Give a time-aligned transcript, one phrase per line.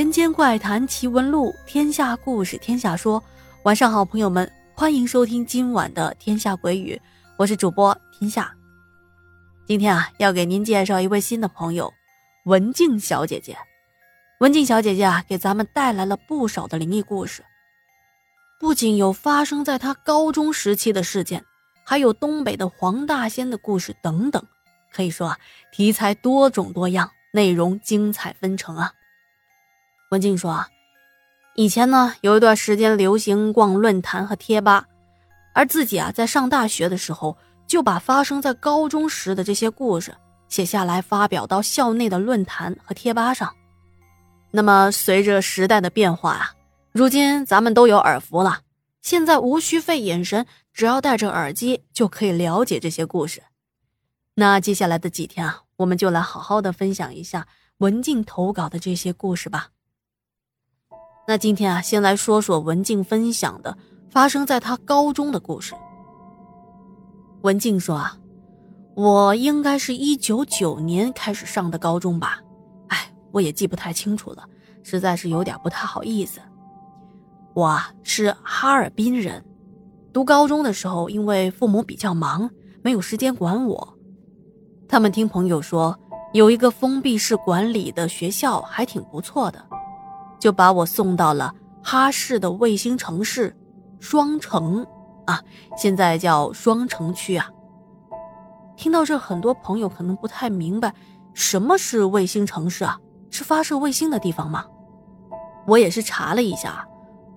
[0.00, 3.22] 人间怪谈奇闻录，天下故事天下说。
[3.64, 6.96] 晚上好，朋友们，欢迎收听今晚的《天下鬼语》，
[7.36, 8.50] 我是主播天下。
[9.66, 11.92] 今天啊，要给您介绍一位新的朋友，
[12.46, 13.54] 文静小姐姐。
[14.38, 17.44] 文静小姐姐啊，给咱们带来了不少的灵异故事，
[18.58, 21.44] 不仅有发生在她高中时期的事件，
[21.84, 24.42] 还有东北的黄大仙的故事等等。
[24.90, 25.38] 可以说啊，
[25.70, 28.94] 题材多种多样，内容精彩纷呈啊。
[30.10, 30.68] 文静说啊。
[31.56, 34.86] 以前呢，有一段时间流行逛论坛和贴吧，
[35.52, 40.14] 而自己啊，在上大学的时候就把发生在高中时的这些故事
[40.48, 43.52] 写下来，发表到校内的论坛和贴吧上。
[44.52, 46.54] 那么，随着时代的变化啊，
[46.92, 48.60] 如今咱们都有耳福了，
[49.02, 53.42] 现在无需费眼神，只要戴着耳机就可以了解这些故事。
[54.34, 57.46] 那接下来的几天啊，我们就来好好的分享一下
[57.78, 59.68] 文静投稿的这些故事吧。
[61.30, 63.78] 那今天啊，先来说说文静分享的
[64.10, 65.76] 发生在她高中的故事。
[67.42, 68.18] 文静说啊，
[68.96, 72.40] 我应该是一九九年开始上的高中吧，
[72.88, 74.44] 哎，我也记不太清楚了，
[74.82, 76.40] 实在是有点不太好意思。
[77.54, 79.44] 我是哈尔滨人，
[80.12, 82.50] 读高中的时候，因为父母比较忙，
[82.82, 83.96] 没有时间管我。
[84.88, 85.96] 他们听朋友说，
[86.32, 89.64] 有一个封闭式管理的学校还挺不错的。
[90.40, 93.54] 就把我送到了哈市的卫星城市
[94.00, 94.84] 双城
[95.26, 95.40] 啊，
[95.76, 97.48] 现在叫双城区啊。
[98.76, 100.92] 听到这，很多朋友可能不太明白，
[101.34, 102.98] 什么是卫星城市啊？
[103.30, 104.64] 是发射卫星的地方吗？
[105.66, 106.88] 我也是查了一下，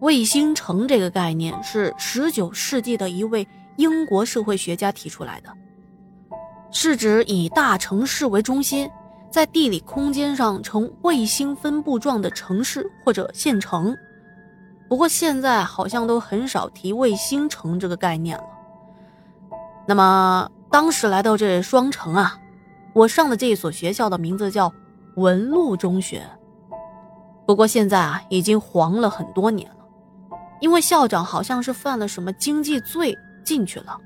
[0.00, 5.50] 卫星城这个概念是十九世纪的一位英国社会学家提出来的，
[6.70, 8.88] 是指以大城市为中心。
[9.30, 13.96] 在地理空间上呈卫星分布状的城市或者县城，
[14.88, 18.44] 不过现在好像都很少提卫星城这个概念了。
[19.86, 22.36] 那么当时来到这双城啊，
[22.92, 24.72] 我上的这一所学校的名字叫
[25.14, 26.22] 文路中学，
[27.46, 29.86] 不过现在啊已经黄了很多年了，
[30.60, 33.96] 因为校长好像是犯了什么经济罪进去了。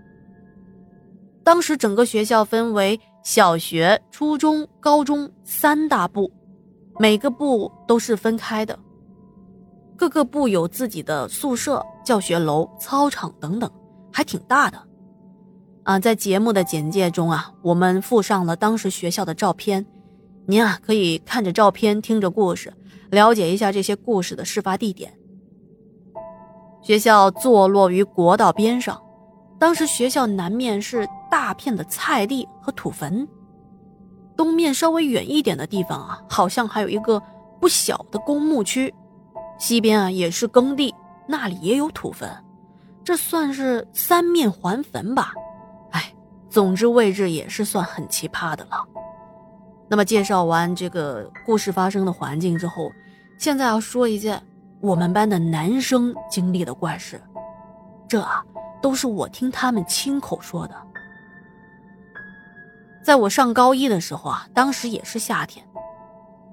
[1.42, 3.00] 当时整个学校分为。
[3.24, 6.30] 小学、初中、高中三大部，
[6.98, 8.78] 每个部都是分开的。
[9.96, 13.70] 各个部有自己的宿舍、教学楼、操场等等，
[14.12, 14.78] 还挺大的。
[15.84, 19.86] 啊，在节目的简介中啊，我们附上了当时学校的照片，
[20.46, 22.74] 您啊可以看着照片，听着故事，
[23.10, 25.18] 了解一下这些故事的事发地点。
[26.82, 29.00] 学校坐落于国道边上，
[29.58, 31.08] 当时学校南面是。
[31.34, 33.26] 大片的菜地和土坟，
[34.36, 37.20] 东面稍微远一点的地方啊，好像还有一个
[37.60, 38.94] 不小的公墓区，
[39.58, 40.94] 西边啊也是耕地，
[41.26, 42.30] 那里也有土坟，
[43.02, 45.32] 这算是三面环坟吧？
[45.90, 46.14] 哎，
[46.48, 48.86] 总之位置也是算很奇葩的了。
[49.88, 52.92] 那么介绍完这个故事发生的环境之后，
[53.40, 54.40] 现在要说一件
[54.80, 57.20] 我们班的男生经历的怪事，
[58.06, 58.40] 这啊
[58.80, 60.83] 都是我听他们亲口说的。
[63.04, 65.62] 在我上高一的时候啊，当时也是夏天。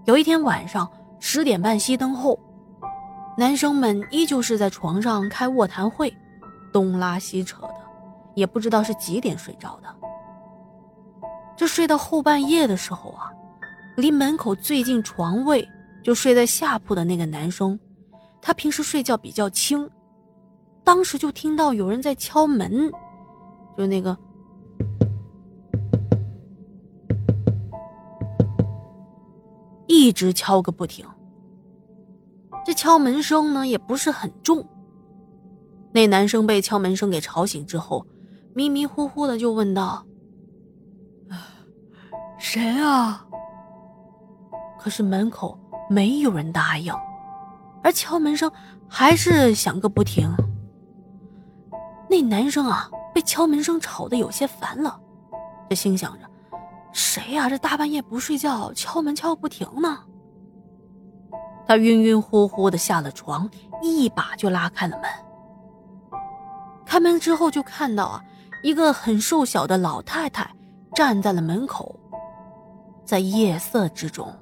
[0.03, 2.37] 有一天晚上十点半熄灯后，
[3.37, 6.13] 男生们依旧是在床上开卧谈会，
[6.73, 7.75] 东拉西扯的，
[8.35, 9.87] 也不知道是几点睡着的。
[11.55, 13.31] 这睡到后半夜的时候啊，
[13.95, 15.65] 离门口最近床位
[16.03, 17.79] 就睡在下铺的那个男生，
[18.41, 19.89] 他平时睡觉比较轻，
[20.83, 22.91] 当时就听到有人在敲门，
[23.77, 24.17] 就那个。
[30.01, 31.05] 一直敲个不停。
[32.65, 34.67] 这敲门声呢也不是很重。
[35.91, 38.05] 那男生被敲门声给吵醒之后，
[38.55, 40.03] 迷迷糊糊的就问道
[42.39, 43.25] ：“谁啊？”
[44.79, 46.91] 可是门口没有人答应，
[47.83, 48.51] 而敲门声
[48.87, 50.33] 还是响个不停。
[52.09, 54.99] 那男生啊被敲门声吵得有些烦了，
[55.69, 56.30] 就心想着。
[56.93, 57.49] 谁呀？
[57.49, 59.99] 这大半夜不睡觉，敲门敲不停呢。
[61.67, 63.49] 他晕晕乎乎的下了床，
[63.81, 65.09] 一把就拉开了门。
[66.85, 68.23] 开门之后就看到啊，
[68.61, 70.49] 一个很瘦小的老太太
[70.93, 71.97] 站在了门口。
[73.05, 74.33] 在夜色之中，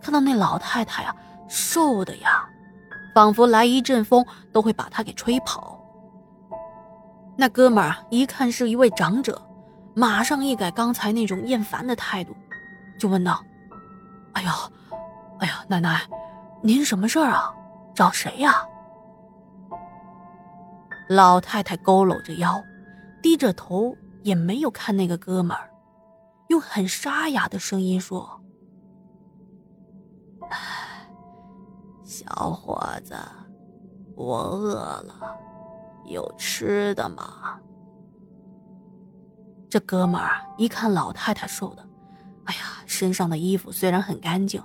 [0.00, 1.14] 看到那老太太啊，
[1.48, 2.44] 瘦的呀，
[3.14, 5.78] 仿佛来一阵风都会把她给吹跑。
[7.36, 9.40] 那哥们儿一看是一位长者。
[9.94, 12.34] 马上一改刚才那种厌烦的态度，
[12.98, 13.44] 就问道
[14.32, 14.52] ：“哎呀，
[15.40, 16.00] 哎呀，奶奶，
[16.62, 17.52] 您什么事儿啊？
[17.94, 18.52] 找谁呀？”
[21.10, 22.62] 老太太佝偻着腰，
[23.20, 25.68] 低着头，也没有看那个哥们儿，
[26.48, 28.40] 用很沙哑的声音说
[32.04, 33.16] ：“小伙子，
[34.14, 35.36] 我饿了，
[36.04, 37.58] 有吃的吗？”
[39.70, 41.86] 这哥们儿一看老太太瘦的，
[42.44, 44.60] 哎呀，身上的衣服虽然很干净，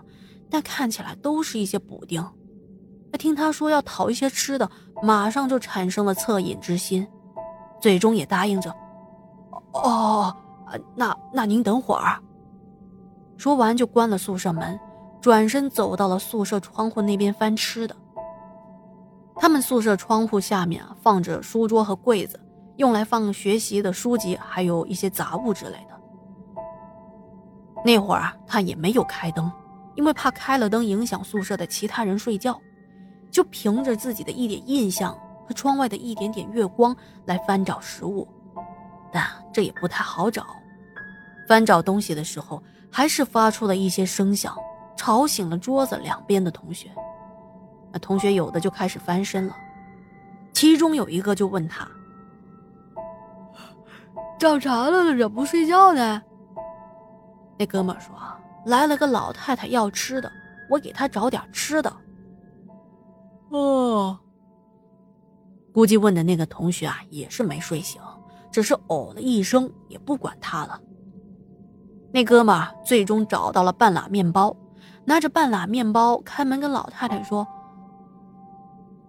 [0.50, 2.28] 但看起来都是一些补丁。
[3.20, 4.70] 听他说要讨一些吃的，
[5.02, 7.08] 马上就产生了恻隐之心，
[7.80, 8.76] 最终也答应着。
[9.72, 10.36] 哦，
[10.96, 12.20] 那那您等会儿。
[13.38, 14.78] 说完就关了宿舍门，
[15.22, 17.96] 转身走到了宿舍窗户那边翻吃的。
[19.36, 22.40] 他们宿舍窗户下面放着书桌和柜子，
[22.78, 26.00] 用来放学习的书籍，还有一些杂物之类的。
[27.84, 29.52] 那会儿他也没有开灯，
[29.96, 32.60] 因为怕开了灯影响宿舍的其他人睡觉。
[33.32, 35.14] 就凭着自己的一点印象
[35.46, 36.96] 和窗外的一点点月光
[37.26, 38.26] 来翻找食物，
[39.12, 40.46] 但这也不太好找。
[41.46, 44.56] 翻找东西的时候，还是发出了一些声响，
[44.96, 46.90] 吵醒了桌子两边的同学。
[47.92, 49.58] 那同学有的就开始翻身了，
[50.54, 51.86] 其中有一个就问他
[54.46, 55.04] ：“找啥了？
[55.06, 56.22] 怎么不睡觉呢？”
[57.58, 58.16] 那哥们说
[58.68, 60.32] ：“来了个老太太要吃的，
[60.70, 61.92] 我给她找点吃的。”
[63.50, 64.20] 哦，
[65.74, 68.00] 估计问的那个同学啊，也是没睡醒，
[68.52, 70.80] 只是哦了一声，也不管他了。
[72.12, 74.56] 那哥们儿最终找到了半拉面包，
[75.06, 77.48] 拿着半拉面包开门跟老太太说：“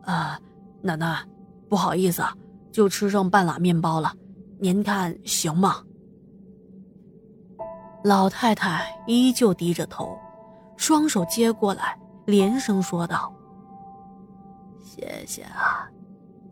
[0.05, 0.41] 啊，
[0.81, 1.25] 奶奶，
[1.69, 2.33] 不好意思啊，
[2.73, 4.13] 就吃剩半拉面包了，
[4.59, 5.83] 您看行吗？”
[8.05, 10.17] 老太太依旧低着头，
[10.77, 13.33] 双手接过来，连声说道。
[14.81, 15.89] 谢谢啊，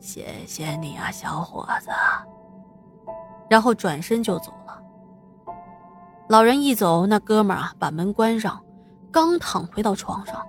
[0.01, 1.91] 谢谢你啊，小伙子。
[3.49, 4.83] 然后转身就走了。
[6.29, 8.61] 老人一走，那哥们儿啊把门关上，
[9.12, 10.45] 刚躺回到床上，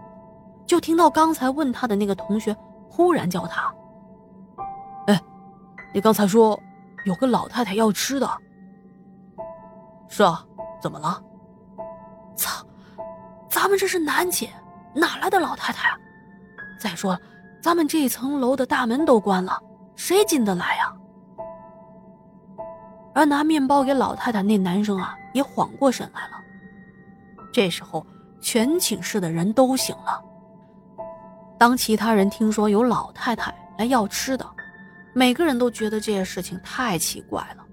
[0.65, 2.55] 就听到刚才问他的那个同学
[2.89, 3.71] 忽然叫他
[5.05, 5.21] ：“哎，
[5.93, 6.59] 你刚才说
[7.05, 8.29] 有个老太太要吃的。
[10.09, 10.45] ”“是啊，
[10.81, 11.23] 怎么了
[12.35, 12.65] ？”“操，
[13.49, 14.49] 咱们这是南街，
[14.93, 15.97] 哪来的老太太啊？
[16.79, 17.19] 再说了。”
[17.63, 19.59] 咱们这层楼的大门都关了，
[19.95, 20.93] 谁进得来呀？
[23.15, 26.33] 而拿面包给老太太那男生啊，也缓过神来了。
[27.51, 28.05] 这时候，
[28.39, 30.23] 全寝室的人都醒了。
[31.57, 34.45] 当其他人听说有老太太来要吃的，
[35.17, 37.65] 每个人都觉得这件事情太奇怪了。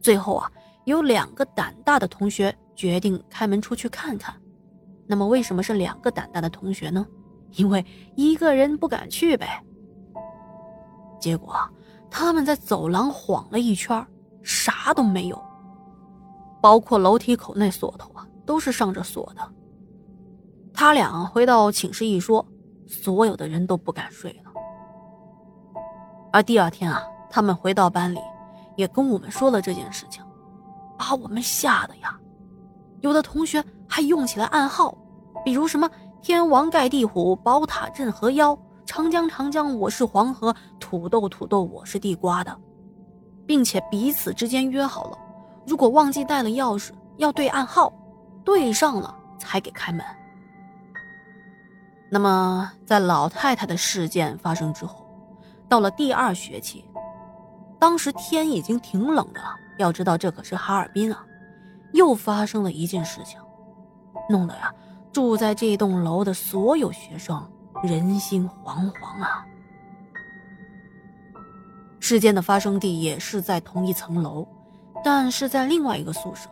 [0.00, 0.50] 最后啊，
[0.86, 4.34] 有两个胆大的同学决定开门出去看看。
[5.06, 7.06] 那么，为什么是两个胆大的同学呢？
[7.52, 7.84] 因为
[8.16, 9.62] 一个人不敢去呗。
[11.20, 11.56] 结果
[12.10, 14.04] 他们在走廊晃了一圈，
[14.42, 15.40] 啥都没有，
[16.60, 19.52] 包括楼梯口那锁头啊，都是上着锁的。
[20.74, 22.44] 他俩回到寝室一说，
[22.88, 24.41] 所有的人都不敢睡了。
[26.32, 28.18] 而第二天啊，他们回到班里，
[28.76, 30.24] 也跟我们说了这件事情，
[30.98, 32.18] 把我们吓得呀。
[33.00, 34.96] 有的同学还用起了暗号，
[35.44, 35.88] 比如什么。
[36.22, 38.56] 天王盖地虎，宝塔镇河妖。
[38.86, 42.56] 长江长江，我是黄河；土豆土豆，我是地瓜的，
[43.44, 45.18] 并且彼此之间约好了，
[45.66, 47.92] 如果忘记带了钥匙，要对暗号，
[48.44, 50.06] 对上了才给开门。
[52.08, 55.01] 那么，在老太太的事件发生之后，
[55.72, 56.84] 到了第二学期，
[57.78, 59.54] 当时天已经挺冷的了。
[59.78, 61.24] 要知道，这可是哈尔滨啊，
[61.94, 63.40] 又发生了一件事情，
[64.28, 64.70] 弄得呀。
[65.12, 67.50] 住在这栋楼的所有学生
[67.82, 69.46] 人心惶惶啊！
[72.00, 74.46] 事件的发生地也是在同一层楼，
[75.02, 76.50] 但是在另外一个宿舍。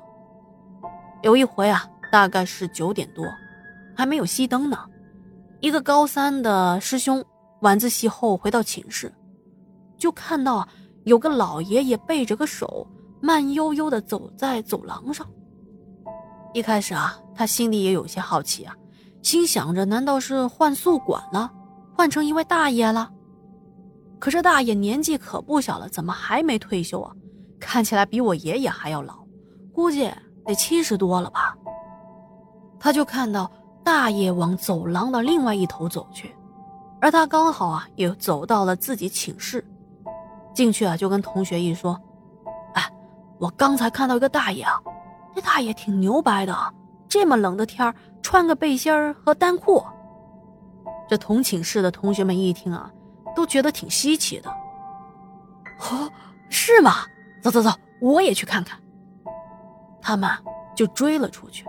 [1.20, 3.26] 有一回啊，大概是九点多，
[3.94, 4.78] 还没有熄灯呢。
[5.60, 7.22] 一个高三的师兄
[7.60, 9.12] 晚自习后回到寝室，
[9.96, 10.66] 就看到
[11.04, 12.86] 有个老爷爷背着个手，
[13.20, 15.26] 慢悠悠的走在走廊上。
[16.52, 18.74] 一开始啊，他心里也有些好奇啊，
[19.22, 21.52] 心想着难道是换宿管了，
[21.94, 23.10] 换成一位大爷了？
[24.18, 27.12] 可这大爷年纪可不小了，怎么还没退休啊？
[27.58, 29.18] 看起来比我爷爷还要老，
[29.72, 30.10] 估计
[30.46, 31.54] 得七十多了吧。
[32.78, 33.50] 他就看到
[33.84, 36.34] 大爷往走廊的另外一头走去，
[37.00, 39.64] 而他刚好啊也走到了自己寝室，
[40.54, 41.98] 进去啊就跟同学一说
[42.74, 42.90] ：“哎，
[43.38, 44.80] 我刚才看到一个大爷啊。”
[45.34, 46.54] 那大爷挺牛掰的，
[47.08, 49.82] 这么冷的天穿个背心和单裤。
[51.08, 52.90] 这同寝室的同学们一听啊，
[53.34, 54.50] 都觉得挺稀奇的。
[55.78, 56.10] 哦，
[56.48, 56.92] 是吗？
[57.40, 58.78] 走走走，我也去看看。
[60.02, 60.28] 他们
[60.74, 61.64] 就追了出去。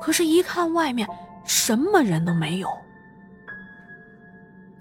[0.00, 1.06] 可是，一看外面
[1.44, 2.68] 什么人都没有。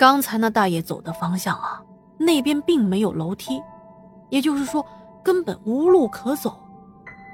[0.02, 1.80] 刚才那大爷走的方向啊，
[2.18, 3.62] 那边并没有楼梯，
[4.32, 4.84] 也就是说，
[5.24, 6.60] 根本无路可走，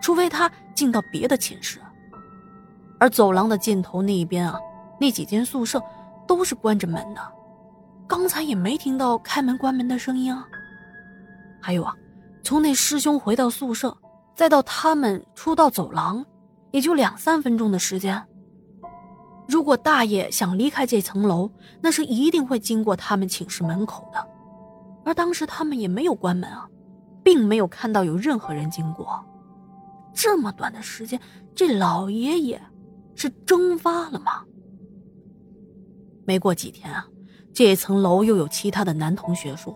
[0.02, 1.80] 除非他进到别的寝室。
[3.00, 4.60] 而走廊的尽头那一边啊，
[5.00, 5.82] 那几间宿舍
[6.28, 7.22] 都是关着门的，
[8.06, 10.46] 刚才也没听到开门关门的声音啊。
[11.62, 11.96] 还有啊，
[12.44, 13.98] 从那师兄回到宿舍，
[14.36, 16.26] 再到他们出到走廊，
[16.72, 18.22] 也就两三分钟的时间。
[19.48, 21.50] 如果大爷想离开这层楼，
[21.82, 24.28] 那是一定会经过他们寝室门口的，
[25.06, 26.68] 而当时他们也没有关门啊，
[27.24, 29.24] 并没有看到有任何人经过。
[30.14, 31.20] 这么短的时间，
[31.56, 32.62] 这老爷爷
[33.16, 34.44] 是蒸发了吗？
[36.26, 37.08] 没过几天啊，
[37.54, 39.76] 这层楼又有其他的男同学说。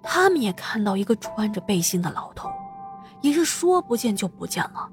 [0.00, 2.48] 他们也看到一个穿着背心的老头，
[3.20, 4.88] 也是说不见就不见了。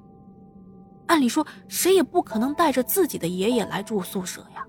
[1.07, 4.65] 按理说，谁也不可能带着自己的爷爷来住宿舍呀。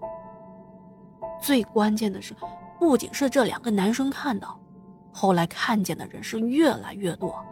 [1.41, 2.35] 最关键的是，
[2.79, 4.59] 不仅是这两个男生看到，
[5.13, 7.45] 后来看见的人是越来越多。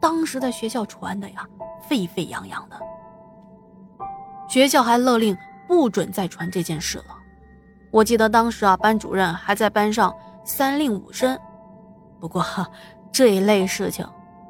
[0.00, 1.46] 当时在学校传的呀，
[1.88, 2.78] 沸沸扬扬的。
[4.48, 5.36] 学校还勒令
[5.66, 7.16] 不准再传这件事了。
[7.90, 10.14] 我记得当时啊，班主任还在班上
[10.44, 11.38] 三令五申。
[12.20, 12.44] 不过，
[13.12, 14.06] 这一类事情，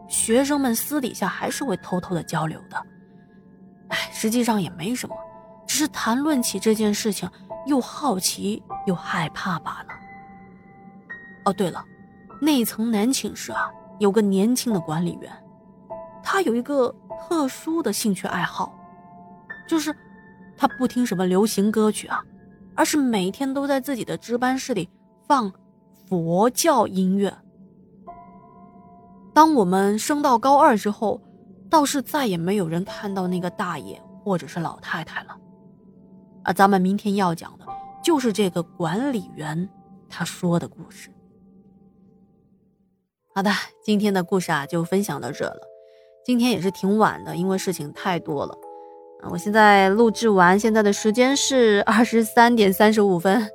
[0.09, 2.76] 学生们私底下还是会偷偷的交流的。
[3.88, 5.17] 哎，实际上也没什么，
[5.67, 7.29] 只是谈论起这件事情，
[7.67, 9.88] 又好奇又害怕罢了。
[11.45, 11.85] 哦，对了，
[12.41, 15.31] 那层男寝室啊，有个年轻的管理员，
[16.23, 18.73] 他有一个特殊的兴趣爱好，
[19.69, 19.95] 就是
[20.57, 22.23] 他不听什么流行歌曲啊，
[22.75, 24.88] 而是每天都在自己的值班室里
[25.26, 25.53] 放
[26.09, 27.37] 佛教音乐。
[29.35, 31.21] 当我们升到高二之后，
[31.75, 35.37] 倒是再也没有人看到那个大爷或者是老太太了。
[36.45, 37.66] 而咱们明天要讲的，
[38.00, 39.69] 就是这个管理员
[40.09, 41.11] 他说的故事。
[43.35, 43.50] 好的，
[43.83, 45.61] 今天的故事啊就分享到这了。
[46.25, 48.57] 今天也是挺晚的，因为事情太多了。
[49.28, 53.50] 我现在录制完，现在的时间是二十三点三十五分。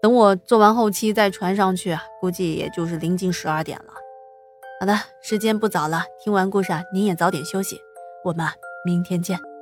[0.00, 4.03] 等我做完后期再传上去，估计也就是临近十二点了。
[4.84, 7.80] 好的，时间不早了，听完故事啊，您也早点休息，
[8.22, 8.46] 我们
[8.84, 9.53] 明天见。